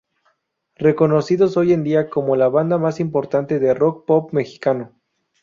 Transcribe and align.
Reconocidos 0.77 1.57
hoy 1.57 1.73
en 1.73 1.83
día 1.83 2.09
como 2.09 2.35
la 2.35 2.49
banda 2.49 2.79
más 2.79 2.99
importante 2.99 3.59
de 3.59 3.75
rock-pop 3.75 4.33
mexicano. 4.33 4.99